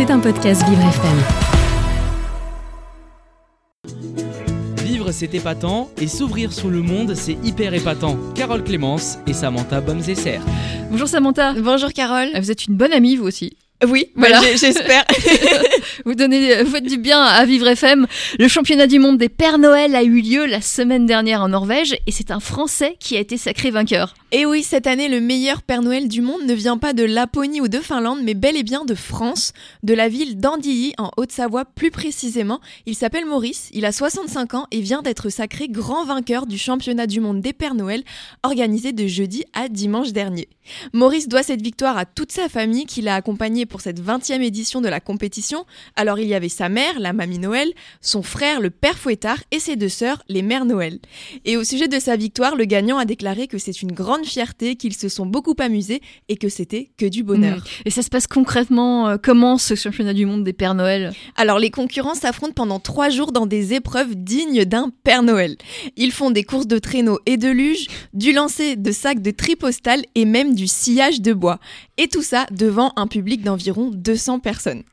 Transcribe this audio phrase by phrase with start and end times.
[0.00, 1.18] C'est un podcast Vivre FM.
[4.82, 8.16] Vivre c'est épatant et s'ouvrir sur le monde c'est hyper épatant.
[8.34, 10.40] Carole Clémence et Samantha Bomzesser.
[10.90, 11.52] Bonjour Samantha.
[11.52, 12.30] Bonjour Carole.
[12.34, 13.58] Vous êtes une bonne amie vous aussi.
[13.86, 14.40] Oui, Voilà.
[14.56, 15.04] j'espère.
[16.04, 18.06] Vous donnez, vous faites du bien à Vivre FM.
[18.38, 21.94] Le championnat du monde des Pères Noël a eu lieu la semaine dernière en Norvège
[22.06, 24.14] et c'est un Français qui a été sacré vainqueur.
[24.32, 27.60] Et oui, cette année, le meilleur Père Noël du monde ne vient pas de Laponie
[27.60, 29.52] ou de Finlande, mais bel et bien de France,
[29.82, 32.60] de la ville d'Andilly, en Haute-Savoie plus précisément.
[32.86, 37.06] Il s'appelle Maurice, il a 65 ans et vient d'être sacré grand vainqueur du championnat
[37.06, 38.04] du monde des Pères Noël,
[38.42, 40.48] organisé de jeudi à dimanche dernier.
[40.92, 44.82] Maurice doit cette victoire à toute sa famille qui l'a accompagné pour cette 20e édition
[44.82, 45.64] de la compétition.
[45.96, 49.58] Alors il y avait sa mère, la mamie Noël, son frère, le père Fouettard, et
[49.58, 50.98] ses deux sœurs, les mères Noël.
[51.46, 54.76] Et au sujet de sa victoire, le gagnant a déclaré que c'est une grande fierté,
[54.76, 57.58] qu'ils se sont beaucoup amusés et que c'était que du bonheur.
[57.58, 57.82] Mm.
[57.86, 61.12] Et ça se passe concrètement euh, comment ce championnat du monde des Pères Noël?
[61.36, 65.56] Alors les concurrents s'affrontent pendant trois jours dans des épreuves dignes d'un Père Noël.
[65.96, 69.56] Ils font des courses de traîneaux et de luge, du lancer de sacs de tri
[69.56, 71.58] postal et même du sillage de bois.
[72.02, 74.84] Et tout ça devant un public d'environ 200 personnes.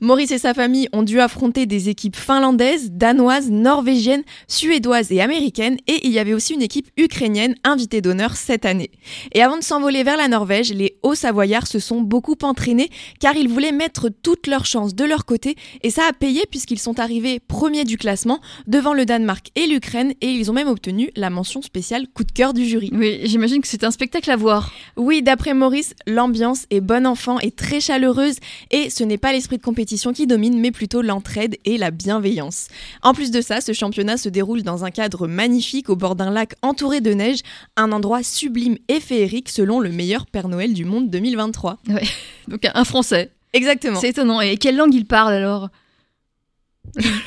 [0.00, 5.78] Maurice et sa famille ont dû affronter des équipes finlandaises, danoises, norvégiennes, suédoises et américaines,
[5.86, 8.90] et il y avait aussi une équipe ukrainienne invitée d'honneur cette année.
[9.32, 13.48] Et avant de s'envoler vers la Norvège, les Hauts-Savoyards se sont beaucoup entraînés car ils
[13.48, 17.40] voulaient mettre toutes leurs chances de leur côté et ça a payé puisqu'ils sont arrivés
[17.40, 21.62] premiers du classement devant le Danemark et l'Ukraine et ils ont même obtenu la mention
[21.62, 22.90] spéciale coup de cœur du jury.
[22.92, 24.72] Oui, j'imagine que c'est un spectacle à voir.
[24.96, 28.36] Oui, d'après Maurice, l'ambiance est bon enfant et très chaleureuse
[28.70, 32.68] et ce n'est pas l'esprit de compétition qui domine mais plutôt l'entraide et la bienveillance.
[33.02, 36.30] En plus de ça, ce championnat se déroule dans un cadre magnifique au bord d'un
[36.30, 37.40] lac entouré de neige,
[37.76, 41.78] un endroit sublime et féerique selon le meilleur Père Noël du monde 2023.
[42.48, 43.30] Donc un Français.
[43.52, 43.98] Exactement.
[44.00, 44.40] C'est étonnant.
[44.40, 45.68] Et quelle langue il parle alors?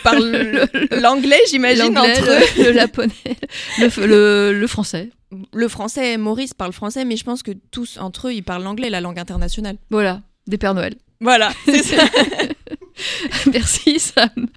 [0.04, 0.68] Par le-
[1.02, 2.40] l'anglais, j'imagine, entre eux.
[2.58, 3.12] le, le japonais,
[3.80, 5.10] le, le- le français.
[5.54, 8.90] Le français, Maurice parle français, mais je pense que tous entre eux, ils parlent l'anglais,
[8.90, 9.76] la langue internationale.
[9.90, 10.96] Voilà, des Pères Noël.
[11.20, 12.04] Voilà, c'est ça.
[13.52, 14.48] Merci Sam.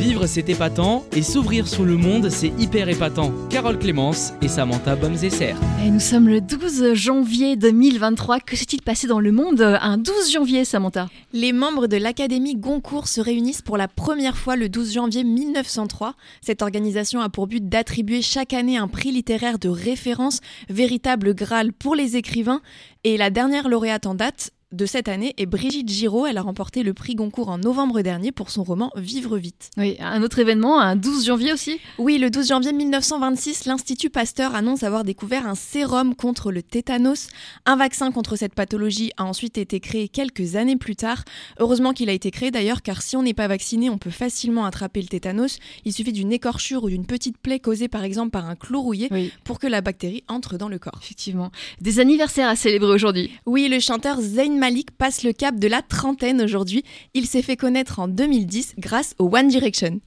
[0.00, 3.32] Vivre c'est épatant et s'ouvrir sur le monde c'est hyper épatant.
[3.50, 5.54] Carole Clémence et Samantha Bomzesser.
[5.84, 8.40] Et nous sommes le 12 janvier 2023.
[8.40, 11.08] Que s'est-il passé dans le monde un 12 janvier, Samantha?
[11.34, 16.14] Les membres de l'Académie Goncourt se réunissent pour la première fois le 12 janvier 1903.
[16.40, 21.74] Cette organisation a pour but d'attribuer chaque année un prix littéraire de référence, véritable Graal
[21.74, 22.62] pour les écrivains.
[23.04, 26.26] Et la dernière lauréate en date de cette année est Brigitte Giraud.
[26.26, 29.70] Elle a remporté le prix Goncourt en novembre dernier pour son roman Vivre vite.
[29.76, 31.80] Oui, un autre événement, un 12 janvier aussi?
[31.98, 37.28] Oui, le 12 janvier 1926, l'Institut Pasteur annonce avoir découvert un sérum contre le tétanos.
[37.66, 41.24] Un vaccin contre cette pathologie a ensuite été créé quelques années plus tard.
[41.58, 44.64] Heureusement qu'il a été créé d'ailleurs, car si on n'est pas vacciné, on peut facilement
[44.66, 45.58] attraper le tétanos.
[45.84, 49.08] Il suffit d'une écorchure ou d'une petite plaie causée par exemple par un clou rouillé
[49.10, 51.00] Oui, pour que la bactérie entre dans le corps.
[51.02, 51.50] effectivement.
[51.80, 53.30] Des anniversaires à célébrer aujourd'hui.
[53.46, 56.84] Oui, le chanteur Zayn Malik passe le cap de la trentaine aujourd'hui.
[57.14, 60.00] Il s'est fait connaître en 2010 grâce au One Direction.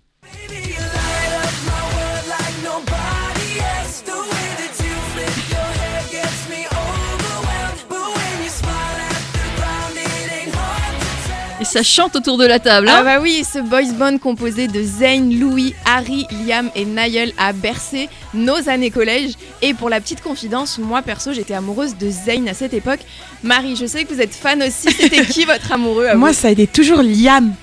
[11.64, 12.90] Et ça chante autour de la table.
[12.90, 17.32] Ah hein bah oui, ce boys band composé de Zayn, Louis, Harry, Liam et Niall
[17.38, 19.36] a bercé nos années collège.
[19.62, 23.00] Et pour la petite confidence, moi perso, j'étais amoureuse de Zayn à cette époque.
[23.44, 24.92] Marie, je sais que vous êtes fan aussi.
[24.92, 27.54] C'était qui votre amoureux à Moi, vous ça a été toujours Liam.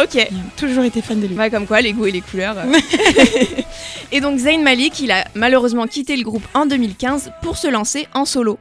[0.00, 0.14] Ok.
[0.14, 1.34] J'ai toujours été fan de lui.
[1.34, 2.54] Ouais, comme quoi, les goûts et les couleurs.
[2.56, 2.78] euh.
[4.12, 8.06] et donc Zayn Malik, il a malheureusement quitté le groupe en 2015 pour se lancer
[8.14, 8.60] en solo.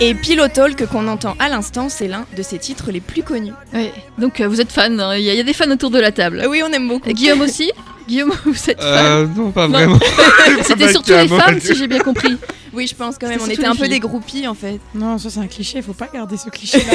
[0.00, 3.52] Et Pillow Talk qu'on entend à l'instant, c'est l'un de ses titres les plus connus.
[4.18, 5.16] Donc euh, vous êtes fan, hein.
[5.16, 6.44] il y, a- il y a des fans autour de la table.
[6.48, 7.08] Oui, on aime beaucoup.
[7.08, 7.70] Et Guillaume aussi
[8.08, 9.72] Guillaume, vous êtes fan Euh, non, pas Non.
[9.72, 9.98] vraiment.
[10.62, 12.36] C'était surtout les femmes, si j'ai bien compris.
[12.76, 13.38] Oui, je pense quand même.
[13.40, 14.80] On était un peu des groupies en fait.
[14.96, 16.92] Non, ça c'est un cliché, faut pas garder ce cliché-là.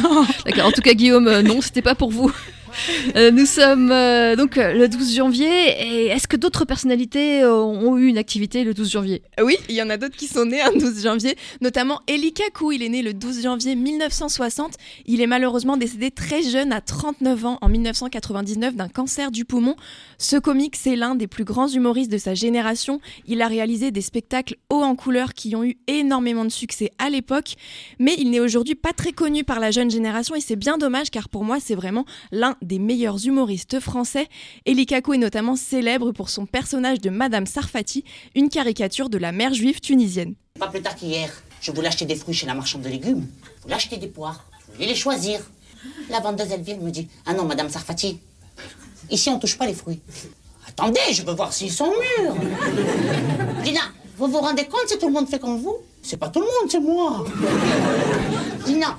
[0.00, 0.24] non.
[0.46, 2.30] D'accord, en tout cas Guillaume, euh, non, c'était pas pour vous.
[3.16, 6.10] Euh, nous sommes euh, donc euh, le 12 janvier.
[6.10, 9.22] Est-ce que d'autres personnalités ont eu une activité le 12 janvier?
[9.42, 12.72] Oui, il y en a d'autres qui sont nés un 12 janvier, notamment Eli Kaku.
[12.72, 14.74] Il est né le 12 janvier 1960.
[15.06, 19.76] Il est malheureusement décédé très jeune, à 39 ans, en 1999, d'un cancer du poumon.
[20.18, 23.00] Ce comique, c'est l'un des plus grands humoristes de sa génération.
[23.26, 27.10] Il a réalisé des spectacles hauts en couleur qui ont eu énormément de succès à
[27.10, 27.54] l'époque,
[27.98, 31.10] mais il n'est aujourd'hui pas très connu par la jeune génération et c'est bien dommage
[31.10, 34.28] car pour moi, c'est vraiment l'un des meilleurs humoristes français.
[34.66, 39.32] Eli Kaku est notamment célèbre pour son personnage de Madame Sarfati, une caricature de la
[39.32, 40.34] mère juive tunisienne.
[40.58, 41.30] Pas plus tard qu'hier,
[41.60, 43.26] je voulais acheter des fruits chez la marchande de légumes.
[43.58, 44.44] Je voulais acheter des poires.
[44.68, 45.40] Je voulais les choisir.
[46.10, 48.18] La vendeuse, elle vient, me dit Ah non, madame Sarfati,
[49.10, 50.00] ici on touche pas les fruits.
[50.66, 52.34] Attendez, je veux voir s'ils sont mûrs.
[53.62, 53.80] Dina,
[54.16, 55.76] vous vous rendez compte si tout le monde fait comme vous?
[56.02, 57.24] C'est pas tout le monde, c'est moi.
[58.64, 58.98] Dina,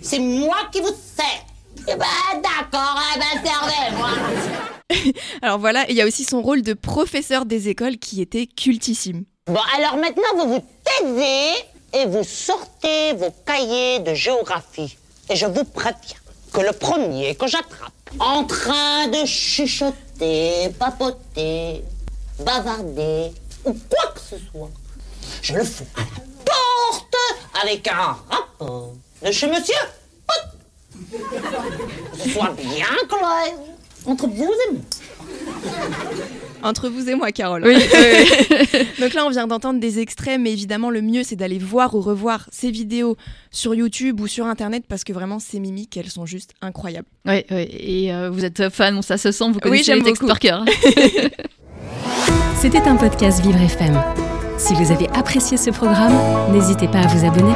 [0.00, 1.46] c'est moi qui vous sers.
[1.88, 4.10] Eh ben d'accord, eh ben servez-moi.
[5.42, 9.24] Alors voilà, il y a aussi son rôle de professeur des écoles qui était cultissime.
[9.46, 14.96] Bon, alors maintenant, vous vous taisez et vous sortez vos cahiers de géographie.
[15.28, 16.16] Et je vous préviens
[16.52, 21.82] que le premier que j'attrape en train de chuchoter, papoter,
[22.44, 23.32] bavarder
[23.64, 24.70] ou quoi que ce soit,
[25.42, 27.16] je le fous à la porte
[27.62, 28.92] avec un rapport
[29.24, 29.74] de chez monsieur.
[32.32, 33.52] Soit bien clair
[34.06, 34.82] entre vous et moi.
[36.62, 37.62] Entre vous et moi, Carole.
[37.66, 41.58] Oui, oui, Donc là, on vient d'entendre des extraits, mais évidemment, le mieux, c'est d'aller
[41.58, 43.16] voir ou revoir ces vidéos
[43.50, 47.08] sur YouTube ou sur Internet parce que vraiment, ces mimiques, elles sont juste incroyables.
[47.26, 47.44] oui.
[47.50, 47.68] oui.
[47.70, 50.38] Et euh, vous êtes fan, ça se sent, vous Oui, connaissez j'aime les textes par
[50.38, 50.64] cœur.
[52.60, 53.98] C'était un podcast Vivre FM.
[54.58, 56.14] Si vous avez apprécié ce programme,
[56.52, 57.54] n'hésitez pas à vous abonner.